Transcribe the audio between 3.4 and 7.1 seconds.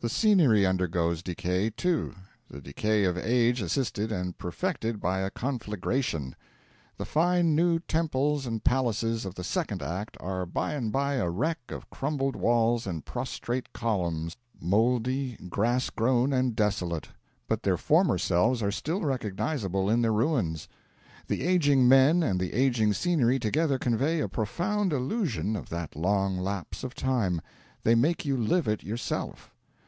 assisted and perfected by a conflagration. The